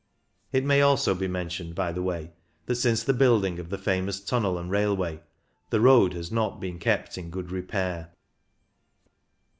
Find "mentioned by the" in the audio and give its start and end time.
1.27-2.01